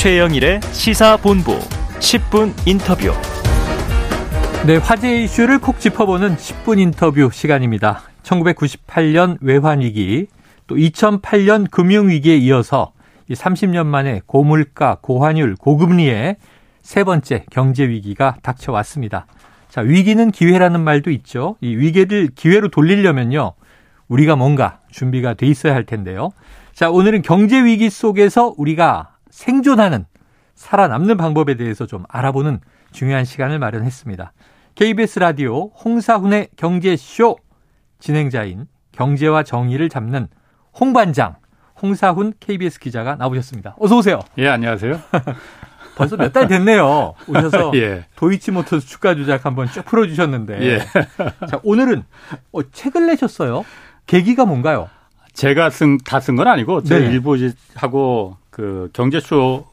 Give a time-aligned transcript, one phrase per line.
[0.00, 3.12] 최영일의 시사본부 10분 인터뷰.
[4.66, 8.00] 네, 화제 이슈를 콕 짚어보는 10분 인터뷰 시간입니다.
[8.22, 10.28] 1998년 외환위기,
[10.66, 12.92] 또 2008년 금융위기에 이어서
[13.28, 16.36] 30년 만에 고물가, 고환율, 고금리에
[16.80, 19.26] 세 번째 경제 위기가 닥쳐왔습니다.
[19.68, 21.56] 자, 위기는 기회라는 말도 있죠.
[21.60, 23.52] 이 위기를 기회로 돌리려면요.
[24.08, 26.30] 우리가 뭔가 준비가 돼 있어야 할 텐데요.
[26.72, 30.04] 자, 오늘은 경제 위기 속에서 우리가 생존하는
[30.54, 32.60] 살아남는 방법에 대해서 좀 알아보는
[32.92, 34.32] 중요한 시간을 마련했습니다.
[34.74, 37.38] KBS 라디오 홍사훈의 경제쇼
[37.98, 40.28] 진행자인 경제와 정의를 잡는
[40.78, 41.36] 홍반장
[41.80, 43.76] 홍사훈 KBS 기자가 나오셨습니다.
[43.78, 44.20] 어서 오세요.
[44.38, 45.00] 예, 안녕하세요.
[45.96, 47.14] 벌써 몇 달 됐네요.
[47.26, 48.04] 오셔서 예.
[48.16, 50.60] 도이치모터스 주가 조작 한번 쭉 풀어주셨는데.
[50.62, 50.78] 예.
[51.46, 52.04] 자, 오늘은
[52.52, 53.64] 어, 책을 내셨어요.
[54.06, 54.88] 계기가 뭔가요?
[55.34, 57.06] 제가 쓴 다 쓴 건 아니고 제 네.
[57.12, 59.64] 일부하고 그 경제쇼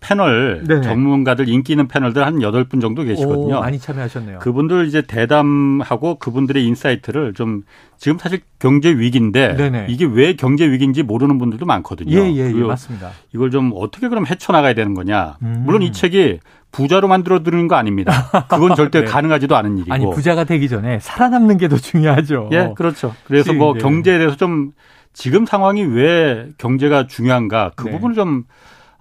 [0.00, 0.82] 패널 네네.
[0.82, 3.56] 전문가들 인기 있는 패널들 한 여덟 분 정도 계시거든요.
[3.56, 4.38] 오, 많이 참여하셨네요.
[4.40, 7.62] 그분들 이제 대담하고 그분들의 insight를 좀
[7.96, 9.86] 지금 사실 경제 위기인데 네네.
[9.88, 12.16] 이게 왜 경제 위기인지 모르는 분들도 많거든요.
[12.16, 13.10] 예, 예, 예 맞습니다.
[13.34, 15.38] 이걸 좀 어떻게 그럼 헤쳐나가야 되는 거냐.
[15.42, 15.62] 음.
[15.64, 16.40] 물론 이 책이
[16.72, 18.12] 부자로 만들어 드리는 거 아닙니다.
[18.48, 19.06] 그건 절대 네.
[19.06, 19.94] 가능하지도 않은 일이고.
[19.94, 22.50] 아니 부자가 되기 전에 살아남는 게 더 중요하죠.
[22.52, 23.12] 예, 그렇죠.
[23.24, 23.80] 그래서 뭐 네.
[23.80, 24.70] 경제에 대해서 좀
[25.12, 27.92] 지금 상황이 왜 경제가 중요한가 그 네.
[27.92, 28.44] 부분을 좀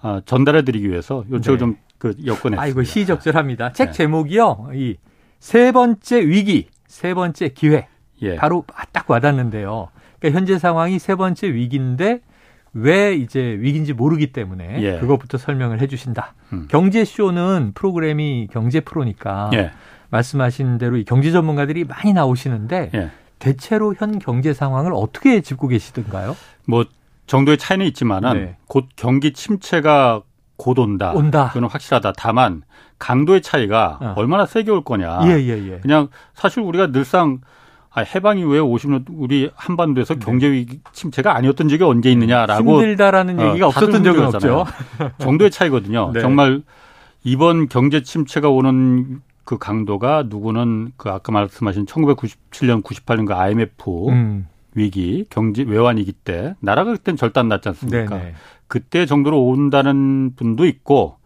[0.06, 1.60] 어, 전달해드리기 위해서 요 책을 네.
[1.60, 2.62] 좀그 여건했습니다.
[2.62, 3.74] 아이고 시적절합니다.
[3.74, 3.92] 책 네.
[3.94, 4.70] 제목이요.
[4.74, 4.96] 이
[5.46, 7.88] 세 번째 위기, 세 번째 기회.
[8.24, 8.36] 예.
[8.36, 9.90] 바로 딱 와닿는데요.
[10.20, 12.22] 그러니까 현재 상황이 세 번째 위기인데
[12.74, 15.00] 왜 이제 위기인지 모르기 때문에 예.
[15.00, 16.34] 그것부터 설명을 해주신다.
[16.54, 16.68] 음.
[16.68, 19.72] 경제 쇼는 프로그램이 경제 프로니까 예.
[20.10, 23.12] 말씀하신 대로 이 경제 전문가들이 많이 나오시는데 예.
[23.38, 26.36] 대체로 현 경제 상황을 어떻게 짚고 계시던가요?
[26.66, 26.86] 뭐
[27.28, 28.58] 정도의 차이는 있지만은 네.
[28.68, 30.22] 곧 경기 침체가
[30.58, 31.12] 곧 온다.
[31.14, 31.50] 온다.
[31.52, 32.14] 그건 확실하다.
[32.18, 32.62] 다만
[33.00, 34.14] 강도의 차이가 어.
[34.16, 35.22] 얼마나 세게 올 거냐.
[35.26, 35.80] 예, 예, 예.
[35.80, 37.42] 그냥 사실 우리가 늘상
[37.96, 40.20] 아, 해방 이후에 50년 우리 한반도에서 네.
[40.20, 44.66] 경제 위기 침체가 아니었던 적이 언제 있느냐라고 힘들다라는 어, 얘기가 없었던 적은 없죠.
[45.18, 46.12] 정도의 차이거든요.
[46.14, 46.20] 네.
[46.20, 46.62] 정말
[47.24, 54.48] 이번 경제 침체가 오는 그 강도가 누구는 그 아까 말씀하신 1997년 98년 그 IMF 음.
[54.76, 58.18] 위기, 경제 외환 위기 때 나라가 그때는 절단 났지 않습니까?
[58.18, 58.34] 네네.
[58.68, 61.18] 그때 정도로 온다는 분도 있고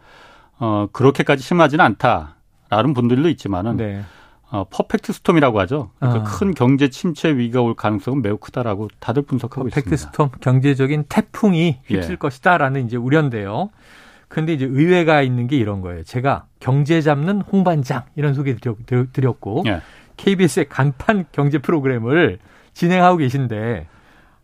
[0.59, 4.01] 어 그렇게까지 심하지는 않다라는 분들도 있지만은 네.
[4.51, 5.91] 어 perfect storm이라고 하죠.
[5.99, 6.23] 그러니까 아.
[6.23, 10.11] 큰 경제 침체 위기가 올 가능성은 매우 크다라고 다들 분석하고 perfect 있습니다.
[10.11, 12.15] storm 경제적인 태풍이 휩쓸 예.
[12.15, 13.69] 것이다라는 이제 우려인데요.
[14.27, 16.03] 근데 이제 의외가 있는 게 이런 거예요.
[16.03, 19.81] 제가 경제 잡는 홍반장 이런 소개 드렸고 예.
[20.17, 22.39] KBS의 간판 경제 프로그램을
[22.79, 23.87] 진행하고 계신데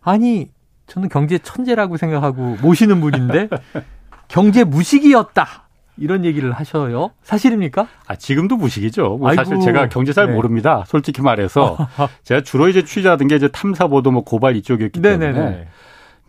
[0.02, 0.50] 아니
[0.88, 3.48] 저는 경제 천재라고 생각하고 모시는 분인데
[4.28, 5.64] 경제 무식이었다.
[5.98, 7.12] 이런 얘기를 하셔요.
[7.24, 7.88] 사실입니까?
[8.06, 9.18] 아, 지금도 무식이죠.
[9.18, 10.34] 뭐 사실 제가 경제 잘 네.
[10.34, 10.84] 모릅니다.
[10.88, 11.78] 솔직히 말해서.
[12.24, 15.34] 제가 주로 이제 취재하던 게 이제 탐사보도 뭐 고발 이쪽이었기 네네네.
[15.34, 15.68] 때문에.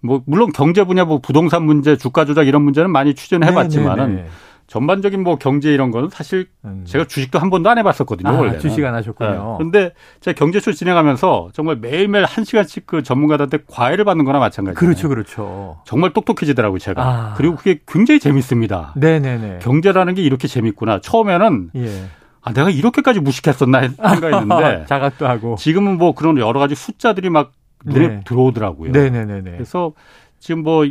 [0.03, 4.27] 뭐 물론 경제 분야 뭐 부동산 문제, 주가 조작 이런 문제는 많이 취재는 해 봤지만은
[4.67, 6.85] 전반적인 뭐 경제 이런 거는 사실 음.
[6.87, 8.29] 제가 주식도 한 번도 안 해봤었거든요.
[8.29, 9.31] 아, 원래 주식 안 하셨군요.
[9.31, 9.55] 네.
[9.59, 14.75] 그런데 제가 경제쇼 진행하면서 정말 매일매일 한 시간씩 그 전문가들한테 과외를 받는 거나 마찬가지예요.
[14.75, 15.79] 그렇죠, 그렇죠.
[15.85, 17.03] 정말 똑똑해지더라고요, 제가.
[17.03, 17.35] 아.
[17.37, 18.93] 그리고 그게 굉장히 재밌습니다.
[18.97, 19.61] 네네네.
[19.63, 21.01] 경제라는 게 이렇게 재밌구나.
[21.01, 22.05] 처음에는 예.
[22.43, 27.53] 아, 내가 이렇게까지 무식했었나 생각했는데 자각도 하고 지금은 뭐 그런 여러 가지 숫자들이 막
[27.85, 28.21] 눈에 네.
[28.25, 28.91] 들어오더라고요.
[28.91, 29.43] 네네네.
[29.43, 29.93] 그래서
[30.41, 30.85] 지금 뭐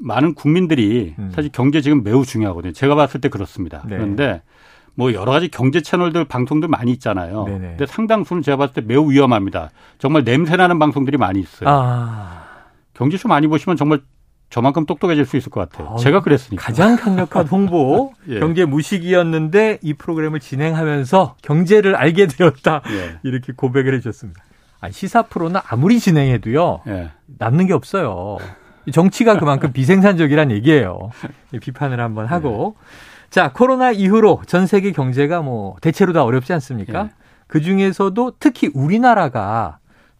[0.00, 1.30] 많은 국민들이 음.
[1.34, 2.72] 사실 경제 지금 매우 중요하거든요.
[2.72, 3.82] 제가 봤을 때 그렇습니다.
[3.86, 3.96] 네.
[3.96, 4.42] 그런데
[4.94, 7.44] 뭐 여러 가지 경제 채널들 방송들 많이 있잖아요.
[7.44, 7.68] 네네.
[7.70, 9.70] 근데 상당수는 제가 봤을 때 매우 위험합니다.
[9.98, 11.68] 정말 냄새나는 방송들이 많이 있어요.
[11.68, 12.44] 아.
[12.94, 14.00] 경제쇼 많이 보시면 정말
[14.50, 15.88] 저만큼 똑똑해질 수 있을 것 같아요.
[15.88, 16.64] 어, 제가 그랬으니까.
[16.64, 18.38] 가장 강력한 홍보, 예.
[18.38, 22.82] 경제 무식이었는데 이 프로그램을 진행하면서 경제를 알게 되었다.
[22.90, 23.18] 예.
[23.24, 24.40] 이렇게 고백을 해주셨습니다.
[24.80, 26.82] 아, 시사 프로는 아무리 진행해도요.
[26.86, 27.10] 예.
[27.38, 28.38] 남는 게 없어요.
[28.92, 31.10] 정치가 그만큼 비생산적이란 얘기예요.
[31.60, 32.76] 비판을 한번 하고.
[32.78, 33.30] 네.
[33.30, 37.04] 자, 코로나 이후로 전 세계 경제가 뭐 대체로 다 어렵지 않습니까?
[37.04, 37.10] 네.
[37.46, 39.78] 그 중에서도 특히 우리나라가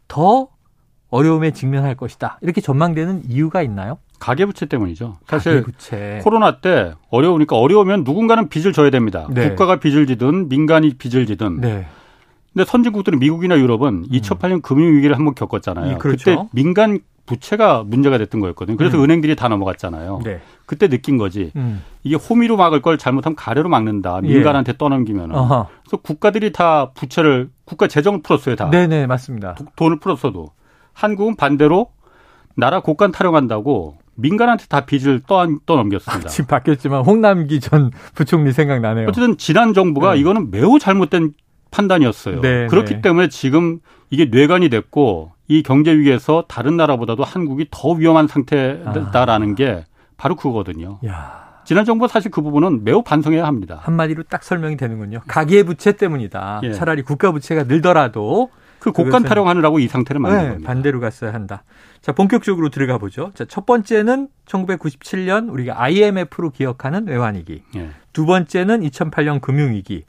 [0.08, 0.49] 더
[1.11, 2.38] 어려움에 직면할 것이다.
[2.43, 3.99] 이렇게 전망되는 이유가 있나요?
[4.19, 5.19] 가계부채 때문이죠.
[5.28, 6.20] 사실 가계부채.
[6.25, 9.28] 코로나 때 어려우니까 어려우면 누군가는 빚을 져야 됩니다.
[9.31, 9.50] 네.
[9.50, 11.60] 국가가 빚을 지든 민간이 빚을 지든.
[11.60, 11.87] 네.
[12.54, 14.62] 근데 선진국들은 미국이나 유럽은 2008년 음.
[14.62, 15.92] 금융위기를 한번 겪었잖아요.
[15.92, 16.24] 예, 그렇죠.
[16.24, 18.76] 그때 민간 부채가 문제가 됐던 거였거든요.
[18.76, 19.04] 그래서 음.
[19.04, 20.20] 은행들이 다 넘어갔잖아요.
[20.24, 20.40] 네.
[20.66, 21.50] 그때 느낀 거지.
[21.56, 21.82] 음.
[22.04, 24.20] 이게 호미로 막을 걸 잘못하면 가래로 막는다.
[24.24, 24.28] 예.
[24.28, 24.76] 민간한테 예.
[24.78, 25.30] 떠넘기면.
[25.30, 28.56] 그래서 국가들이 다 부채를 국가 재정을 풀었어요.
[28.56, 28.70] 다.
[28.70, 29.56] 네 네 맞습니다.
[29.76, 30.50] 돈을 풀었어도
[30.92, 31.88] 한국은 반대로
[32.56, 36.26] 나라 국간 타령한다고 민간한테 다 빚을 떠, 떠넘겼습니다.
[36.28, 39.08] 아, 지금 바뀌었지만 홍남기 전 부총리 생각나네요.
[39.08, 40.20] 어쨌든 지난 정부가 네.
[40.20, 41.32] 이거는 매우 잘못된
[41.74, 42.40] 판단이었어요.
[42.40, 43.00] 네, 그렇기 네.
[43.00, 43.80] 때문에 지금
[44.10, 49.54] 이게 뇌관이 됐고 이 경제 위기에서 다른 나라보다도 한국이 더 위험한 상태다라는 아.
[49.54, 49.84] 게
[50.16, 50.98] 바로 그거거든요.
[51.06, 51.44] 야.
[51.64, 53.80] 지난 정부 사실 그 부분은 매우 반성해야 합니다.
[53.82, 55.20] 한마디로 딱 설명이 되는군요.
[55.26, 56.60] 가계 부채 때문이다.
[56.64, 56.72] 예.
[56.72, 60.66] 차라리 국가 부채가 늘더라도 그 곡간 타령하느라고 이 상태를 만든 네, 겁니다.
[60.66, 61.64] 반대로 갔어야 한다.
[62.02, 63.30] 자, 본격적으로 들어가 보죠.
[63.34, 67.62] 자, 첫 번째는 1997년 우리가 IMF로 기억하는 외환위기.
[67.76, 67.88] 예.
[68.12, 70.04] 두 번째는 2008년 금융위기.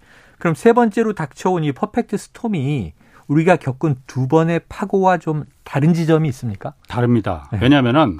[0.46, 2.94] 그럼 세 번째로 닥쳐온 이 퍼펙트 스톰이
[3.26, 6.76] 우리가 겪은 두 번의 파고와 좀 다른 지점이 있습니까?
[6.88, 7.50] 다릅니다.
[7.52, 7.58] 네.
[7.64, 8.20] 왜냐하면은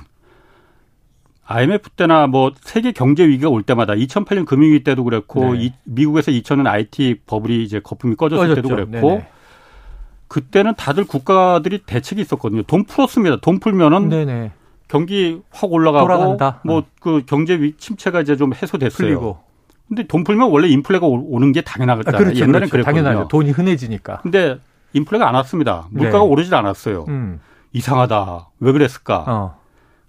[1.44, 5.66] IMF 때나 뭐 세계 경제 위기가 올 때마다 2008년 금융위기 때도 그랬고 네.
[5.66, 8.62] 이, 미국에서 2000년 IT 버블이 이제 거품이 꺼졌을 꺼졌죠.
[8.64, 9.28] 때도 그랬고 네네.
[10.28, 12.64] 그때는 다들 국가들이 대책이 있었거든요.
[12.64, 13.42] 돈 풀었습니다.
[13.42, 14.52] 돈 풀면은 네네.
[14.88, 19.08] 경기 확 올라가고 뭐그 경제 침체가 이제 좀 해소됐어요.
[19.10, 19.45] 풀리고.
[19.88, 22.16] 근데 돈 풀면 원래 인플레가 오는 게 당연하잖아요.
[22.16, 22.72] 아, 그렇죠, 옛날엔 그렇죠.
[22.72, 23.04] 그랬거든요.
[23.04, 23.28] 당연하죠.
[23.28, 24.20] 돈이 흔해지니까.
[24.22, 24.58] 근데
[24.94, 25.88] 인플레가 안 왔습니다.
[25.92, 26.30] 물가가 네.
[26.30, 27.06] 오르질 않았어요.
[27.08, 27.40] 음.
[27.74, 28.50] 이상하다.
[28.62, 29.26] 왜 그랬을까?
[29.28, 29.60] 어.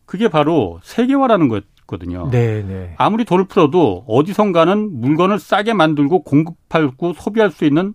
[0.06, 2.28] 그게 바로 세계화라는 거거든요.
[2.30, 2.94] 네, 네.
[2.96, 7.92] 아무리 돈을 풀어도 어디선가는 물건을 싸게 만들고 공급하고 소비할 수 있는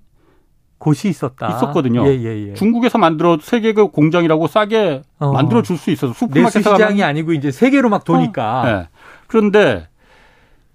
[0.77, 1.47] 곳이 있었다.
[1.55, 2.05] 있었거든요.
[2.07, 2.53] 예, 예, 예.
[2.55, 5.31] 중국에서 만들어 세계 그 공장이라고 싸게 어.
[5.31, 8.61] 만들어 줄 수 있어서 슈퍼마켓 시장이 아니고 이제 세계로 막 도니까.
[8.61, 8.65] 어.
[8.65, 8.87] 네.
[9.27, 9.87] 그런데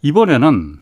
[0.03, 0.77] 이번에는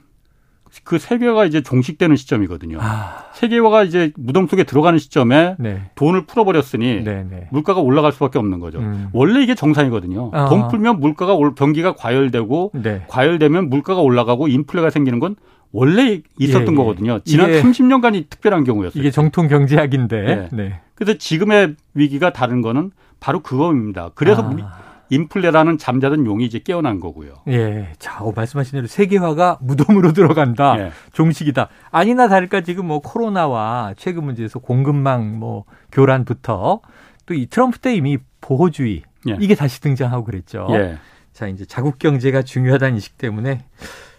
[0.83, 2.79] 그 세계화가 이제 종식되는 시점이거든요.
[2.81, 3.27] 아.
[3.35, 5.83] 세계화가 이제 무덤 속에 들어가는 시점에 네.
[5.95, 7.49] 돈을 풀어버렸으니 네, 네.
[7.51, 8.79] 물가가 올라갈 수밖에 없는 거죠.
[8.79, 9.09] 음.
[9.13, 10.31] 원래 이게 정상이거든요.
[10.33, 10.49] 아.
[10.49, 13.05] 돈 풀면 물가가 경기가 과열되고 네.
[13.09, 15.37] 과열되면 물가가 올라가고 인플레가 생기는 건
[15.73, 16.77] 원래 있었던 예, 예.
[16.77, 17.19] 거거든요.
[17.25, 19.01] 지난 30년간이 특별한 경우였어요.
[19.01, 20.49] 이게 정통 경제학인데.
[20.53, 20.81] 네.
[20.95, 24.11] 그래서 지금의 위기가 다른 거는 바로 그겁니다.
[24.15, 24.94] 그래서 아.
[25.11, 27.35] 인플레라는 잠자던 용이 이제 깨어난 거고요.
[27.49, 27.93] 예.
[27.99, 30.77] 자, 어, 말씀하신 대로 세계화가 무덤으로 들어간다.
[30.79, 30.91] 예.
[31.13, 31.69] 종식이다.
[31.91, 36.81] 아니나 다를까 지금 뭐 코로나와 최근 문제에서 공급망 뭐 교란부터
[37.27, 39.37] 또 이 트럼프 때 이미 보호주의 예.
[39.41, 40.67] 이게 다시 등장하고 그랬죠.
[40.71, 40.99] 예.
[41.33, 43.65] 자, 이제 자국 경제가 중요하다는 인식 때문에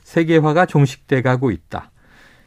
[0.03, 1.91] 세계화가 종식돼 가고 있다.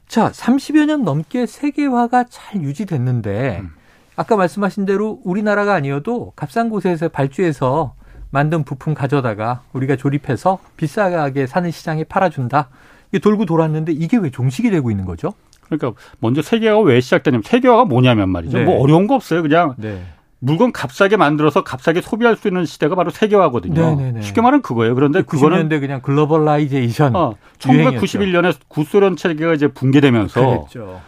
[0.09, 3.71] 자, 30여 년 넘게 세계화가 잘 유지됐는데 음.
[4.17, 7.95] 아까 말씀하신 대로 우리나라가 아니어도 값싼 곳에서 발주해서
[8.31, 12.69] 만든 부품 가져다가 우리가 조립해서 비싸게 사는 시장에 팔아준다.
[13.11, 15.33] 이게 돌고 돌았는데 이게 왜 종식이 되고 있는 거죠?
[15.67, 18.59] 그러니까 먼저 세계화가 왜 시작되냐면 세계화가 뭐냐면 말이죠.
[18.59, 18.65] 네.
[18.65, 19.43] 뭐 어려운 거 없어요.
[19.43, 20.03] 그냥 네.
[20.41, 23.75] 물건 값싸게 만들어서 값싸게 소비할 수 있는 시대가 바로 세계화거든요.
[23.75, 24.03] 네네네.
[24.03, 24.23] 네, 네.
[24.23, 24.95] 쉽게 말하면 그거예요.
[24.95, 27.17] 그런데 90년대 그 그냥 globalization.
[27.17, 31.01] 어, 1991년에 구소련 체계가 이제 붕괴되면서 그랬죠.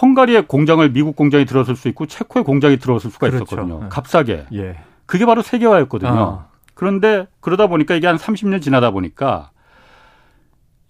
[0.00, 3.44] 헝가리의 공장을 미국 공장이 들어설 수 있고 체코의 공장이 들어설 수가 그렇죠.
[3.44, 3.80] 있었거든요.
[3.80, 3.88] 네.
[3.88, 4.46] 값싸게.
[4.54, 4.76] 예.
[5.06, 6.10] 그게 바로 세계화였거든요.
[6.10, 6.55] 어.
[6.76, 9.50] 그런데 그러다 보니까 이게 한 30년 지나다 보니까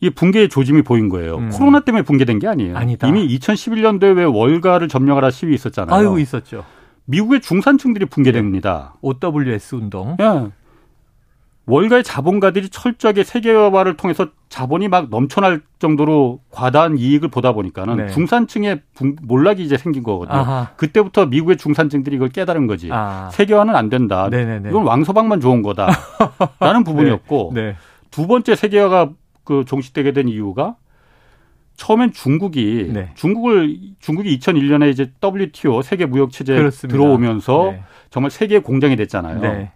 [0.00, 1.36] 이 붕괴의 조짐이 보인 거예요.
[1.36, 1.50] 음.
[1.50, 2.76] 코로나 때문에 붕괴된 게 아니에요.
[2.76, 3.06] 아니다.
[3.06, 5.94] 이미 2011년도에 왜 월가를 점령하라 시위 있었잖아요.
[5.94, 6.64] 아유, 있었죠.
[7.04, 8.94] 미국의 중산층들이 붕괴됩니다.
[9.00, 9.10] 네.
[9.22, 10.16] OWS 운동.
[10.20, 10.50] 예.
[11.66, 18.08] 월가의 자본가들이 철저하게 세계화를 통해서 자본이 막 넘쳐날 정도로 과다한 이익을 보다 보니까는 네.
[18.08, 18.82] 중산층의
[19.22, 20.38] 몰락이 이제 생긴 거거든요.
[20.38, 20.68] 아하.
[20.76, 22.88] 그때부터 미국의 중산층들이 이걸 깨달은 거지.
[22.92, 23.30] 아.
[23.32, 24.28] 세계화는 안 된다.
[24.30, 24.68] 네네네.
[24.70, 25.88] 이건 왕서방만 좋은 거다
[26.60, 27.62] 라는 부분이었고 네.
[27.62, 27.76] 네.
[28.12, 29.10] 두 번째 세계화가
[29.42, 30.76] 그 종식되게 된 이유가
[31.76, 33.10] 처음엔 중국이 네.
[33.16, 37.82] 중국을 중국이 2001년에 이제 WTO 세계 무역 체제 들어오면서 네.
[38.10, 39.68] 정말 세계 공장이 됐잖아요.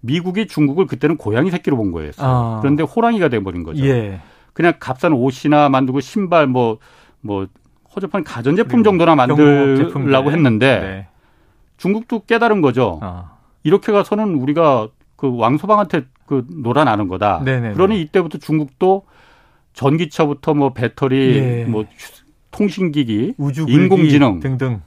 [0.00, 0.12] 네.
[0.12, 2.12] 미국이 중국을 그때는 고양이 새끼로 본 거예요.
[2.18, 2.58] 아.
[2.60, 3.84] 그런데 호랑이가 돼버린 거죠.
[3.86, 4.20] 예.
[4.52, 6.78] 그냥 값싼 옷이나 만들고 신발 뭐뭐
[7.20, 7.46] 뭐
[7.94, 11.06] 허접한 가전제품 정도나 만들라고 했는데 네.
[11.76, 12.98] 중국도 깨달은 거죠.
[13.02, 13.32] 아.
[13.62, 17.42] 이렇게 가서는 우리가 그 왕소방한테 그 놀아나는 거다.
[17.44, 17.74] 네네네.
[17.74, 19.04] 그러니 이때부터 중국도
[19.72, 21.64] 전기차부터 뭐 배터리, 예.
[21.64, 21.84] 뭐
[22.50, 23.34] 통신기기,
[23.68, 24.80] 인공지능 등등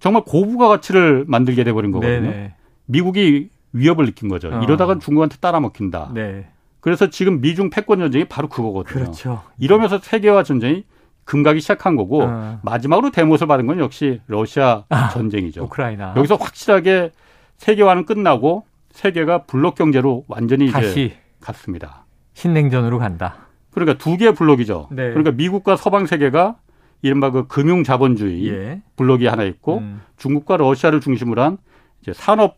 [0.00, 2.30] 정말 고부가 가치를 만들게 돼버린 거거든요.
[2.30, 2.54] 네네.
[2.86, 4.48] 미국이 위협을 느낀 거죠.
[4.48, 4.62] 어.
[4.62, 6.12] 이러다가 중국한테 따라먹힌다.
[6.14, 6.48] 네.
[6.80, 9.04] 그래서 지금 미중 패권 전쟁이 바로 그거거든요.
[9.04, 9.42] 그렇죠.
[9.58, 10.84] 이러면서 세계화 전쟁이
[11.24, 12.58] 금가기 시작한 거고 어.
[12.62, 15.64] 마지막으로 대못을 받은 건 역시 러시아 아, 전쟁이죠.
[15.64, 16.14] 우크라이나.
[16.16, 17.12] 여기서 확실하게
[17.58, 22.06] 세계화는 끝나고 세계가 블록 경제로 완전히 다시 이제 갔습니다.
[22.34, 23.36] 신냉전으로 간다.
[23.70, 24.88] 그러니까 두 개의 블록이죠.
[24.90, 25.10] 네.
[25.10, 26.56] 그러니까 미국과 서방 세계가
[27.02, 28.82] 이른바 그 금융 자본주의 예.
[28.96, 30.02] 블록이 하나 있고 음.
[30.16, 31.58] 중국과 러시아를 중심으로 한
[32.02, 32.56] 이제 산업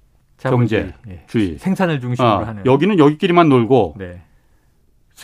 [0.50, 1.58] 경제주의, 예.
[1.58, 4.22] 생산을 중심으로 어, 하는 여기는 여기끼리만 놀고 네.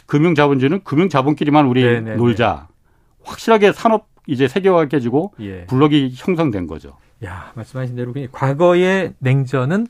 [0.06, 2.00] 금융 자본주의는 금융 자본끼리만 우리 네네네.
[2.00, 2.16] 네, 네.
[2.16, 2.68] 놀자.
[3.25, 5.64] 확실하게 산업 이제 세계화가 깨지고 예.
[5.66, 6.96] 블록이 형성된 거죠.
[7.25, 9.87] 야 말씀하신 대로 과거의 냉전은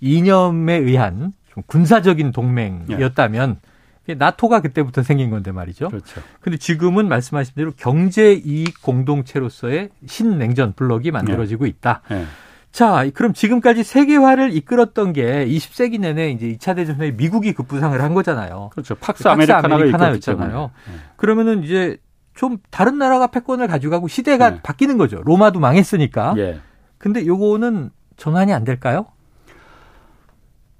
[0.00, 3.60] 이념에 의한 좀 군사적인 동맹이었다면
[4.08, 4.14] 예.
[4.14, 5.88] 나토가 그때부터 생긴 건데 말이죠.
[5.88, 6.20] 그렇죠.
[6.40, 12.02] 근데 지금은 말씀하신 대로 경제 이익 공동체로서의 신냉전 블록이 만들어지고 있다.
[12.10, 12.24] 예.
[12.72, 18.14] 자, 그럼 지금까지 세계화를 이끌었던 게 20세기 내내 이제 2차 대전 후에 미국이 급부상을 한
[18.14, 18.70] 거잖아요.
[18.72, 18.94] 그렇죠.
[18.94, 20.70] 팍스, 팍스 아메리카나가 아메리카나였잖아요.
[20.88, 20.94] 네.
[21.16, 21.98] 그러면은 이제
[22.34, 24.60] 좀 다른 나라가 패권을 가져가고 시대가 네.
[24.62, 25.20] 바뀌는 거죠.
[25.22, 26.34] 로마도 망했으니까.
[26.38, 26.60] 예.
[26.96, 29.06] 근데 요거는 전환이 안 될까요?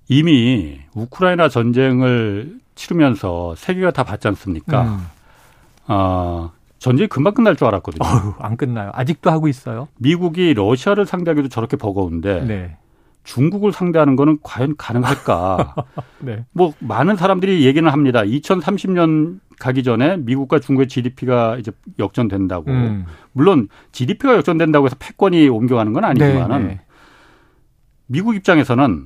[0.09, 4.83] 이미 우크라이나 전쟁을 치르면서 세계가 다 봤지 않습니까?
[4.85, 5.07] 음.
[5.89, 8.05] 어, 전쟁이 금방 끝날 줄 알았거든요.
[8.05, 8.91] 어휴, 안 끝나요.
[8.93, 9.87] 아직도 하고 있어요.
[9.99, 12.77] 미국이 러시아를 상대하기도 저렇게 버거운데 네.
[13.23, 15.77] 중국을 상대하는 거는 과연 가능할까?
[16.19, 16.45] 네.
[16.51, 18.23] 뭐 많은 사람들이 얘기는 합니다.
[18.23, 21.71] 2030년 가기 전에 미국과 중국의 GDP가 이제
[22.01, 22.73] 역전된다고.
[22.73, 23.05] 음.
[23.31, 26.81] 물론 GDP가 역전된다고 해서 패권이 옮겨가는 건 아니지만은 네, 네.
[28.07, 29.05] 미국 입장에서는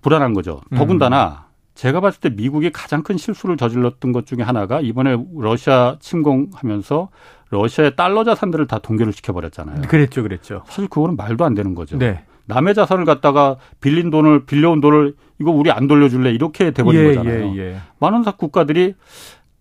[0.00, 0.62] 불안한 거죠.
[0.74, 1.49] 더군다나 음.
[1.80, 7.08] 제가 봤을 때 미국이 가장 큰 실수를 저질렀던 것 중에 하나가 이번에 러시아 침공하면서
[7.48, 9.88] 러시아의 달러 자산들을 다 동결을 시켜버렸잖아요.
[9.88, 10.62] 그랬죠, 그랬죠.
[10.66, 11.96] 사실 그거는 말도 안 되는 거죠.
[11.96, 12.22] 네.
[12.44, 17.54] 남의 자산을 갖다가 빌린 돈을 빌려온 돈을 이거 우리 안 돌려줄래 이렇게 돼버린 예, 거잖아요.
[17.56, 17.76] 예, 예.
[17.98, 18.94] 많은 국가들이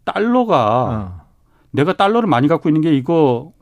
[0.04, 1.22] 달러가 어.
[1.72, 3.54] 내가 달러를 많이 갖고 있는 게 이거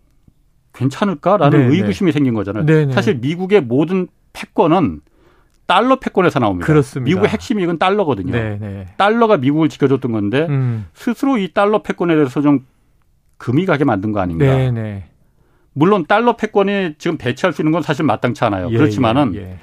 [0.74, 1.76] 괜찮을까라는 네, 네.
[1.76, 2.14] 의구심이 네.
[2.14, 2.66] 생긴 거잖아요.
[2.66, 5.02] 네, 네, 사실 미국의 모든 패권은
[5.68, 6.66] 달러 패권에서 나옵니다.
[6.66, 7.06] 그렇습니다.
[7.10, 8.32] 미국의 핵심 이익은 달러거든요.
[8.32, 8.88] 네, 네.
[8.98, 10.88] 달러가 미국을 지켜줬던 건데 음.
[10.94, 12.66] 스스로 이 달러 패권에 대해서 좀
[13.38, 14.46] 금이 가게 만든 거 아닌가.
[14.46, 15.04] 네, 네.
[15.74, 18.70] 물론 달러 패권이 지금 배치할 수 있는 건 사실 마땅치 않아요.
[18.72, 19.60] 예, 그렇지만은 예, 예.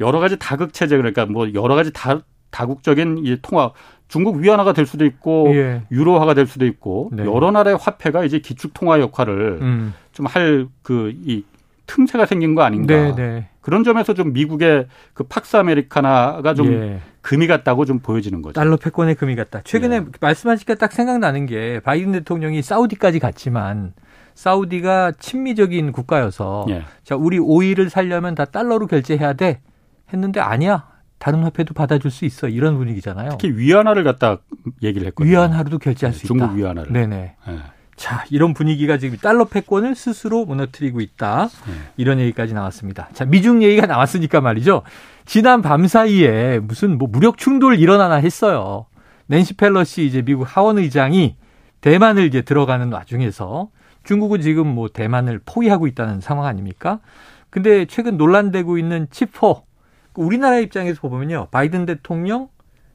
[0.00, 3.72] 여러 가지 다극 체제 그러니까 뭐 여러 가지 다 다국적인 이 통화
[4.06, 5.82] 중국 위안화가 될 수도 있고 예.
[5.90, 7.26] 유로화가 될 수도 있고 네.
[7.26, 9.94] 여러 나라의 화폐가 이제 기축 통화 역할을 음.
[10.12, 11.42] 좀할 그 이
[11.88, 12.94] 틈새가 생긴 거 아닌가.
[12.94, 13.48] 네, 네.
[13.68, 17.00] 그런 점에서 좀 미국의 그 팍스 아메리카나가 좀 예.
[17.20, 18.54] 금이 같다고 좀 보여지는 거죠.
[18.54, 19.60] 달러 패권의 금이 같다.
[19.62, 20.04] 최근에 예.
[20.22, 23.92] 말씀하시니까 딱 생각나는 게 바이든 대통령이 사우디까지 갔지만
[24.34, 26.84] 사우디가 친미적인 국가여서 예.
[27.04, 29.60] 자 우리 오일을 살려면 다 달러로 결제해야 돼
[30.14, 33.32] 했는데 아니야 다른 화폐도 받아줄 수 있어 이런 분위기잖아요.
[33.38, 34.38] 특히 위안화를 갖다
[34.82, 35.30] 얘기를 했거든요.
[35.30, 36.46] 위안화로도 결제할 수 중국 있다.
[36.54, 36.92] 중국 위안화를.
[36.94, 37.34] 네네.
[37.46, 37.56] 네.
[37.98, 41.48] 자, 이런 분위기가 지금 달러 패권을 스스로 무너뜨리고 있다.
[41.66, 41.72] 네.
[41.96, 43.08] 이런 얘기까지 나왔습니다.
[43.12, 44.82] 자, 미중 얘기가 나왔으니까 말이죠.
[45.26, 48.86] 지난 밤 사이에 무슨 뭐 무력 충돌 일어나나 했어요.
[49.26, 51.36] 낸시 펠러시 이제 미국 하원 의장이
[51.80, 53.68] 대만을 이제 들어가는 와중에서
[54.04, 57.00] 중국은 지금 뭐 대만을 포위하고 있다는 상황 아닙니까?
[57.50, 59.64] 근데 최근 논란되고 있는 치포
[60.14, 61.48] 우리나라 입장에서 보면요.
[61.50, 62.48] 바이든 대통령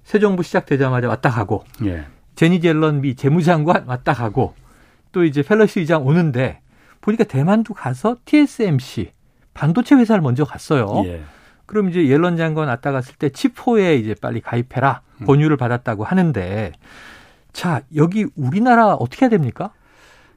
[0.03, 2.05] 새 정부 시작되자마자 왔다 가고 예.
[2.35, 4.53] 제니 젤런 미 재무장관 왔다 가고
[5.13, 6.59] 또 이제 펠러시 의장 오는데
[6.99, 9.11] 보니까 대만도 가서 TSMC
[9.53, 11.03] 반도체 회사를 먼저 갔어요.
[11.05, 11.21] 예.
[11.65, 15.25] 그럼 이제 옐런 장관 왔다 갔을 때 치포에 이제 빨리 가입해라 음.
[15.25, 16.73] 권유를 받았다고 하는데
[17.53, 19.71] 자 여기 우리나라 어떻게 해야 됩니까?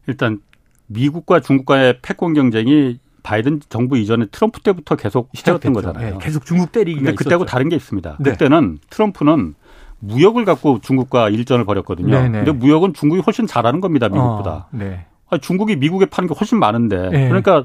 [0.07, 0.41] 일단
[0.87, 6.13] 미국과 중국과의 패권 경쟁이 바이든 정부 이전에 트럼프 때부터 계속 시작된 거잖아요.
[6.13, 7.51] 네, 계속 중국 때리기가 근데 그때하고 있었죠.
[7.51, 8.19] 다른 게 있습니다.
[8.21, 8.31] 네.
[8.31, 9.55] 그때는 트럼프는
[9.99, 12.11] 무역을 갖고 중국과 일전을 벌였거든요.
[12.11, 12.29] 네네.
[12.29, 12.45] 네.
[12.45, 14.51] 근데 무역은 중국이 훨씬 잘하는 겁니다, 미국보다.
[14.51, 15.07] 어, 네.
[15.29, 17.29] 아니, 중국이 미국에 파는 게 훨씬 많은데 네.
[17.29, 17.65] 그러니까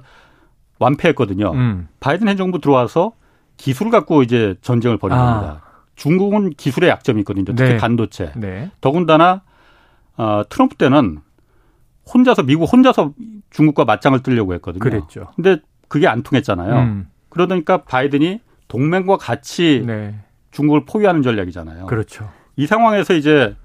[0.80, 1.52] 완패했거든요.
[1.52, 1.88] 음.
[2.00, 3.14] 바이든 행정부 들어와서
[3.58, 5.26] 기술을 갖고 이제 전쟁을 벌인 아.
[5.26, 5.62] 겁니다.
[5.96, 7.46] 중국은 기술의 약점이 있거든요.
[7.46, 7.78] 특히 네.
[7.78, 8.32] 반도체.
[8.36, 8.72] 네.
[8.82, 9.44] 더군다나
[10.18, 11.20] 어, 트럼프 때는
[12.12, 13.14] 혼자서 미국 혼자서
[13.52, 14.80] 중국과 맞짱을 뜨려고 했거든요.
[14.80, 15.28] 그랬죠.
[15.36, 15.58] 근데
[15.88, 16.80] 그게 안 통했잖아요.
[16.80, 17.08] 음.
[17.30, 20.16] 그러니까 바이든이 동맹과 같이 네.
[20.52, 21.86] 중국을 포위하는 전략이잖아요.
[21.88, 22.30] 그렇죠.
[22.56, 23.56] 이 상황에서 이제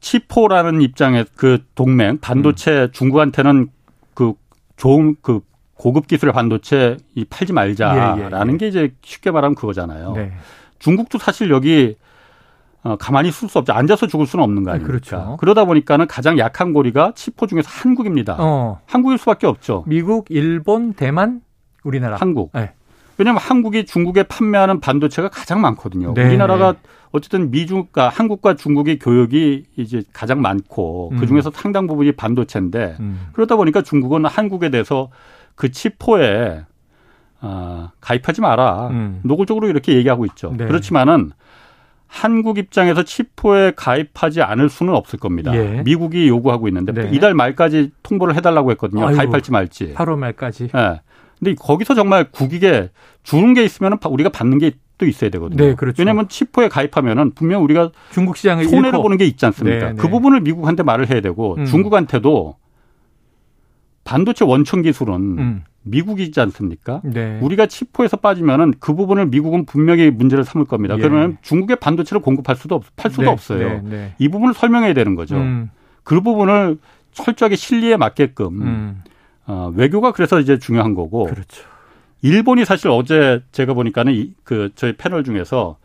[0.00, 2.92] 치포라는 입장의 그 동맹 반도체 음.
[2.92, 3.68] 중국한테는
[4.14, 4.34] 그
[4.76, 5.40] 좋은 그
[5.74, 8.56] 고급 기술 반도체 이 팔지 말자라는 예, 예, 예.
[8.56, 10.12] 게 이제 쉽게 말하면 그거잖아요.
[10.12, 10.32] 네.
[10.78, 11.96] 중국도 사실 여기
[12.82, 13.72] 어, 가만히 있을 수 없죠.
[13.72, 14.86] 앉아서 죽을 수는 없는 거 아닙니까?
[14.86, 15.36] 그렇죠.
[15.40, 18.36] 그러다 보니까는 가장 약한 고리가 치포 중에서 한국입니다.
[18.38, 18.80] 어.
[18.86, 19.84] 한국일 수밖에 없죠.
[19.86, 21.42] 미국, 일본, 대만,
[21.82, 22.16] 우리나라.
[22.16, 22.52] 한국.
[22.54, 22.72] 네.
[23.18, 26.14] 왜냐하면 한국이 중국에 판매하는 반도체가 가장 많거든요.
[26.14, 26.24] 네.
[26.24, 26.74] 우리나라가
[27.10, 31.16] 어쨌든 미중과 한국과 중국의 교역이 이제 가장 많고 음.
[31.18, 33.28] 그 중에서 상당 부분이 반도체인데 음.
[33.32, 35.10] 그러다 보니까 중국은 한국에 대해서
[35.56, 36.64] 그 치포에
[37.40, 38.88] 아, 가입하지 마라.
[38.88, 39.20] 음.
[39.24, 40.54] 노골적으로 이렇게 얘기하고 있죠.
[40.56, 40.66] 네.
[40.66, 41.32] 그렇지만은
[42.06, 45.54] 한국 입장에서 치포에 가입하지 않을 수는 없을 겁니다.
[45.54, 45.82] 예.
[45.82, 47.10] 미국이 요구하고 있는데 네.
[47.12, 49.06] 이달 말까지 통보를 해달라고 했거든요.
[49.06, 49.94] 아이고, 가입할지 말지.
[49.94, 50.68] 8월 말까지.
[50.74, 50.78] 예.
[50.78, 51.00] 네.
[51.38, 52.90] 근데 거기서 정말 국익에
[53.22, 55.64] 주는 게 있으면 우리가 받는 게 또 있어야 되거든요.
[55.64, 56.02] 네, 그렇죠.
[56.02, 59.02] 왜냐하면 치포에 가입하면은 분명 우리가 중국 시장을 손해를 잃고.
[59.02, 59.90] 보는 게 있지 않습니까?
[59.90, 60.10] 네, 그 네.
[60.10, 61.64] 부분을 미국한테 말을 해야 되고 음.
[61.64, 62.56] 중국한테도
[64.04, 65.64] 반도체 원천 기술은 음.
[65.82, 67.00] 미국이지 않습니까?
[67.04, 67.38] 네.
[67.40, 70.96] 우리가 치포에서 빠지면은 그 부분을 미국은 분명히 문제를 삼을 겁니다.
[70.98, 71.00] 예.
[71.00, 73.28] 그러면 중국의 반도체를 공급할 수도 없, 팔 수도 네.
[73.28, 73.68] 없어요.
[73.68, 73.80] 네.
[73.84, 74.14] 네.
[74.18, 75.36] 이 부분을 설명해야 되는 거죠.
[75.36, 75.70] 음.
[76.02, 76.78] 그 부분을
[77.12, 79.02] 철저하게 실리에 맞게끔 음.
[79.48, 81.24] 어, 외교가 그래서 이제 중요한 거고.
[81.24, 81.64] 그렇죠.
[82.22, 85.78] 일본이 사실 어제 제가 보니까는 이, 그 저희 패널 중에서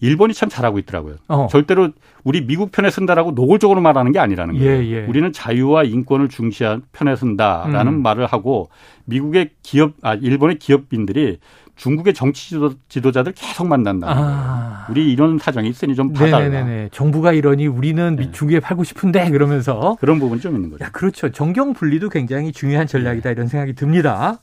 [0.00, 1.16] 일본이 참 잘하고 있더라고요.
[1.28, 1.46] 어.
[1.50, 1.90] 절대로
[2.22, 4.70] 우리 미국 편에 쓴다라고 노골적으로 말하는 게 아니라는 거예요.
[4.70, 5.06] 예, 예.
[5.06, 8.02] 우리는 자유와 인권을 중시한 편에 쓴다라는 음.
[8.02, 8.68] 말을 하고
[9.06, 11.38] 미국의 기업, 아 일본의 기업인들이
[11.76, 14.08] 중국의 정치 지도, 자들 계속 만난다.
[14.10, 14.86] 아.
[14.90, 16.48] 우리 이런 사정이 있으니 좀 봐달라.
[16.48, 16.88] 네네네.
[16.90, 18.30] 정부가 이러니 우리는 네.
[18.32, 20.84] 중국에 팔고 싶은데 그러면서 그런 부분 좀 있는 거죠.
[20.84, 21.30] 야, 그렇죠.
[21.30, 23.32] 정경 분리도 굉장히 중요한 전략이다 네.
[23.32, 24.40] 이런 생각이 듭니다.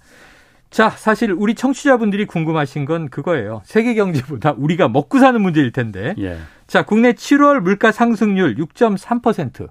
[0.70, 3.62] 자, 사실 우리 청취자분들이 궁금하신 건 그거예요.
[3.66, 6.16] 세계 경제보다 우리가 먹고 사는 문제일 텐데.
[6.20, 6.38] 예.
[6.68, 9.70] 자, 국내 7월 물가 상승률 6.3%.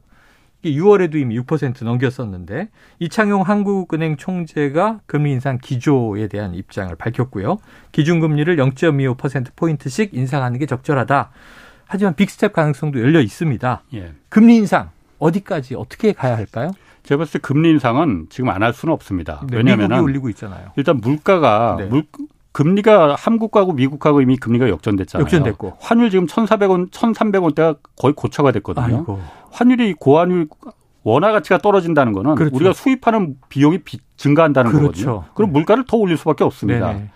[0.62, 2.68] 이게 6월에도 이미 6% 넘겼었는데
[3.00, 7.58] 이창용 한국은행 총재가 금리 인상 기조에 대한 입장을 밝혔고요.
[7.90, 11.30] 기준금리를 0.25% 포인트씩 인상하는 게 적절하다.
[11.86, 13.82] 하지만 big step 가능성도 열려 있습니다.
[13.94, 14.12] 예.
[14.28, 16.70] 금리 인상 어디까지 어떻게 가야 할까요?
[17.02, 19.44] 제가 봤을 때 금리 인상은 지금 안 할 수는 없습니다.
[19.50, 20.70] 네, 왜냐하면 올리고 있잖아요.
[20.76, 21.86] 일단 물가가 네.
[21.86, 22.04] 물
[22.52, 25.24] 금리가 한국하고 미국하고 이미 금리가 역전됐잖아요.
[25.24, 28.98] 역전됐고 환율 지금 1,400원, 1,300원대가 거의 고착화가 됐거든요.
[28.98, 29.20] 아이고.
[29.52, 30.48] 환율이 고환율
[31.04, 32.56] 원화 가치가 떨어진다는 거는 그렇죠.
[32.56, 34.86] 우리가 수입하는 비용이 비, 증가한다는 그렇죠.
[34.86, 35.34] 거거든요.
[35.34, 35.58] 그럼 네.
[35.58, 36.92] 물가를 더 올릴 수밖에 없습니다.
[36.92, 37.10] 네네.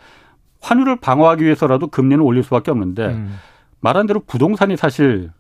[0.61, 3.37] 환율을 방어하기 위해서라도 금리는 올릴 수밖에 없는데 음.
[3.81, 5.31] 말한 대로 부동산이 사실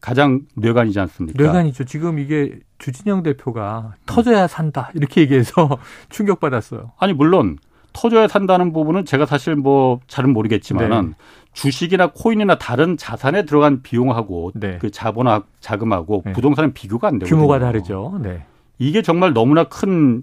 [0.00, 1.42] 가장 뇌관이지 않습니까?
[1.42, 1.84] 뇌관이죠.
[1.84, 6.92] 지금 이게 주진영 대표가 터져야 산다 이렇게 얘기해서 충격받았어요.
[6.98, 7.58] 아니 물론
[7.98, 11.14] 터져야 산다는 부분은 제가 사실 뭐 잘은 모르겠지만은 네.
[11.52, 14.78] 주식이나 코인이나 다른 자산에 들어간 비용하고 네.
[14.80, 16.32] 그 자본화 자금하고 네.
[16.32, 17.36] 부동산은 비교가 안 되거든요.
[17.36, 18.20] 규모가 다르죠.
[18.22, 18.44] 네.
[18.78, 20.22] 이게 정말 너무나 큰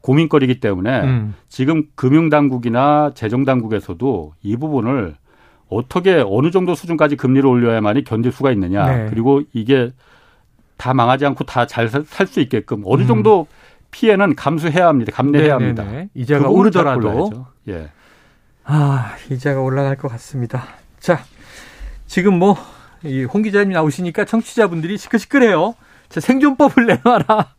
[0.00, 1.34] 고민거리이기 때문에 음.
[1.48, 5.14] 지금 금융당국이나 재정당국에서도 이 부분을
[5.68, 8.86] 어떻게 어느 정도 수준까지 금리를 올려야만이 견딜 수가 있느냐.
[8.86, 9.06] 네.
[9.10, 9.90] 그리고 이게
[10.78, 13.06] 다 망하지 않고 다 잘 살 수 있게끔 어느 음.
[13.06, 13.54] 정도 음.
[13.90, 15.12] 피해는 감수해야 합니다.
[15.14, 15.72] 감내해야 네네네.
[15.74, 15.98] 네, 합니다.
[15.98, 16.08] 네.
[16.14, 17.90] 이자가 오르더라도 예.
[18.64, 20.64] 아, 이자가 올라갈 것 같습니다.
[20.98, 21.20] 자,
[22.06, 22.56] 지금 뭐,
[23.04, 25.74] 이홍 기자님 나오시니까 청취자분들이 시끌시끌해요.
[26.08, 27.54] 자, 생존법을 내놔라.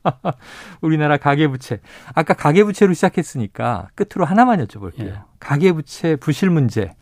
[0.82, 1.80] 우리나라 가계부채.
[2.14, 5.06] 아까 가계부채로 시작했으니까 끝으로 하나만 여쭤볼게요.
[5.08, 5.20] 예.
[5.40, 6.94] 가계부채 부실 문제.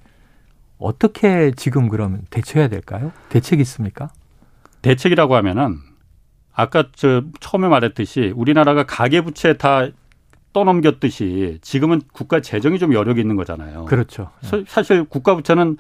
[0.78, 3.12] 어떻게 지금 그러면 대처해야 될까요?
[3.30, 4.10] 대책 있습니까?
[4.82, 5.78] 대책이라고 하면은
[6.54, 9.88] 아까 저 처음에 말했듯이 우리나라가 가계부채 다
[10.52, 13.86] 떠넘겼듯이 지금은 국가 재정이 좀 여력이 있는 거잖아요.
[13.86, 14.30] 그렇죠.
[14.68, 15.78] 사실 국가 부채는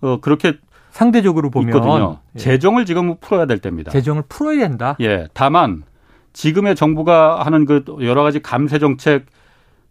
[0.00, 0.58] 어 그렇게
[0.90, 2.20] 상대적으로 보면 있거든요.
[2.34, 2.38] 예.
[2.38, 3.90] 재정을 지금 풀어야 될 때입니다.
[3.90, 4.96] 재정을 풀어야 된다.
[5.00, 5.28] 예.
[5.34, 5.82] 다만
[6.32, 9.26] 지금의 정부가 하는 그 여러 가지 감세 정책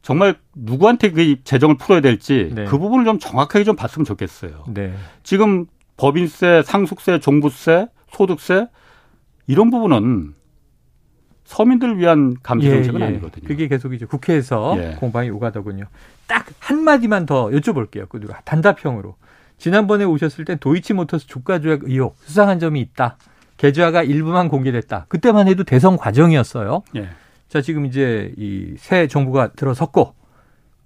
[0.02, 2.66] 정말 누구한테 그 재정을 풀어야 될지 네.
[2.66, 4.66] 그 부분을 좀 정확하게 좀 봤으면 좋겠어요.
[4.68, 4.94] 네.
[5.24, 5.66] 지금
[5.98, 8.68] 법인세, 상속세, 종부세, 소득세
[9.48, 10.34] 이런 부분은
[11.44, 13.08] 서민들 위한 감세 정책은 예, 예.
[13.10, 13.48] 아니거든요.
[13.48, 14.96] 그게 계속 이제 국회에서 예.
[15.00, 15.86] 공방이 오가더군요.
[16.28, 18.10] 딱 한마디만 더 여쭤볼게요.
[18.10, 19.16] 그 단답형으로.
[19.58, 23.18] 지난번에 오셨을 때 도이치모터스 주가 조약 의혹 수상한 점이 있다.
[23.58, 25.06] 계좌가 일부만 공개됐다.
[25.08, 26.84] 그때만 해도 대선 과정이었어요.
[26.96, 27.10] 예.
[27.48, 30.14] 자, 지금 이제 이 새 정부가 들어섰고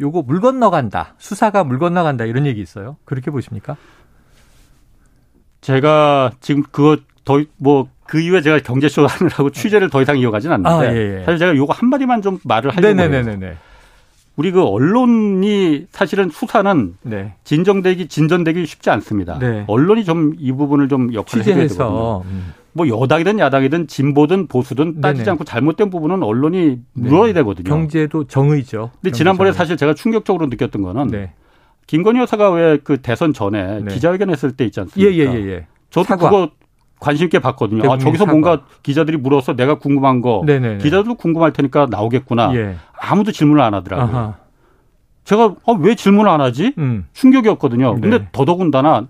[0.01, 1.15] 요거 물 건너간다.
[1.17, 2.25] 수사가 물 건너간다.
[2.25, 2.97] 이런 얘기 있어요.
[3.05, 3.75] 그렇게 보십니까?
[5.61, 10.69] 제가 지금 그거 더 뭐 그 이후에 제가 경제쇼 하느라고 취재를 더 이상 이어가진 않는데
[10.87, 11.23] 아, 예, 예.
[11.25, 13.55] 사실 제가 요거 한 마디만 좀 말을 하려고 해요.
[14.35, 17.33] 우리 그 언론이 사실은 수사는 네.
[17.43, 19.37] 진정되기 진전되기 쉽지 않습니다.
[19.37, 19.63] 네.
[19.67, 22.21] 언론이 좀 이 부분을 좀 역할을 해야 되거든요.
[22.25, 22.53] 음.
[22.71, 25.31] 뭐 여당이든 야당이든 진보든 보수든 따지지 네네.
[25.31, 27.33] 않고 잘못된 부분은 언론이 물어야 네.
[27.33, 27.69] 되거든요.
[27.69, 28.89] 경제도 정의죠.
[29.01, 31.33] 근데 지난번에 사실 제가 충격적으로 느꼈던 거는 네.
[31.85, 33.93] 김건희 여사가 왜 그 대선 전에 네.
[33.93, 35.11] 기자회견 했을 때 있지 않습니까?
[35.11, 35.67] 예, 예, 예, 예.
[35.89, 36.29] 저도 사과.
[36.29, 36.49] 그거
[36.99, 37.91] 관심 있게 봤거든요.
[37.91, 38.31] 아, 저기서 사과.
[38.31, 40.77] 뭔가 기자들이 물어서 내가 궁금한 거 네네네.
[40.79, 42.53] 기자들도 궁금할 테니까 나오겠구나.
[42.55, 42.75] 예.
[42.99, 44.17] 아무도 질문을 안 하더라고요.
[44.17, 44.33] 아하.
[45.23, 46.73] 제가 아, 왜 질문을 안 하지?
[46.77, 47.05] 음.
[47.13, 47.95] 충격이었거든요.
[47.95, 48.01] 네.
[48.01, 49.07] 근데 더더군다나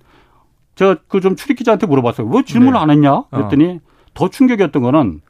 [0.75, 2.27] 제가 그 좀 출입 기자한테 물어봤어요.
[2.27, 2.79] 왜 질문을 네.
[2.79, 3.11] 안 했냐?
[3.13, 3.27] 어.
[3.31, 3.79] 그랬더니 어.
[4.13, 5.21] 더 충격이었던 거는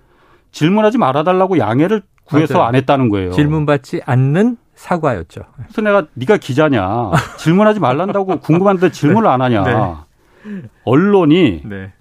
[0.52, 2.67] 질문하지 말아달라고 양해를 구해서 맞아요.
[2.67, 3.32] 안 했다는 거예요.
[3.32, 5.41] 질문받지 않는 사과였죠.
[5.58, 7.12] 그래서 내가 네가 기자냐?
[7.38, 9.34] 질문하지 말란다고 궁금한데 질문을 네.
[9.34, 9.63] 안 하냐?
[9.63, 10.62] 네.
[10.86, 11.91] 언론이 네.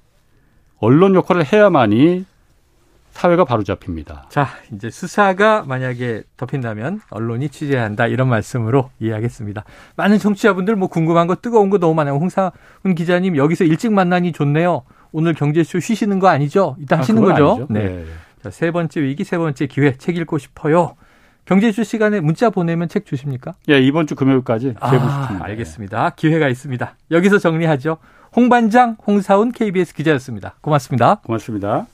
[0.80, 2.24] 언론 역할을 해야만이
[3.10, 4.26] 사회가 바로잡힙니다.
[4.28, 9.64] 자, 이제 수사가 만약에 덮인다면 언론이 취재한다 이런 말씀으로 이해하겠습니다.
[9.96, 12.14] 많은 청취자분들 뭐 궁금한 거 뜨거운 거 너무 많아요.
[12.14, 14.82] 홍사훈 기자님 여기서 일찍 만나니 좋네요.
[15.10, 16.76] 오늘 경제쇼 쉬시는 거 아니죠?
[16.78, 17.50] 이따 아, 하시는 거죠?
[17.50, 17.66] 아니죠.
[17.70, 17.88] 네.
[17.88, 18.04] 네.
[18.42, 20.94] 자, 세 번째 위기, 세 번째 기회 책 읽고 싶어요.
[21.44, 23.54] 경제주 시간에 문자 보내면 책 주십니까?
[23.70, 26.10] 예, 이번 주 금요일까지 아, 알겠습니다.
[26.10, 26.94] 기회가 있습니다.
[27.10, 27.96] 여기서 정리하죠.
[28.34, 30.54] 홍반장, 홍사운 KBS 기자였습니다.
[30.60, 31.16] 고맙습니다.
[31.24, 31.88] 고맙습니다.